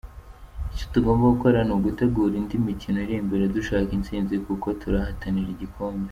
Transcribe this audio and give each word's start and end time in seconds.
Icyo 0.73 0.85
tugomba 0.93 1.31
gukora 1.33 1.57
ni 1.65 1.73
ugutegura 1.75 2.33
indi 2.41 2.55
mikino 2.67 2.97
iri 3.05 3.15
imbere 3.21 3.45
dushaka 3.55 3.89
intsinzi 3.97 4.35
kuko 4.45 4.67
turahatanira 4.81 5.49
igikombe. 5.55 5.99